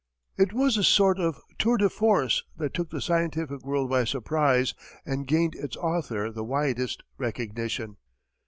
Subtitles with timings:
[0.35, 4.73] It was a sort of tour de force that took the scientific world by surprise
[5.05, 7.97] and gained its author the widest recognition.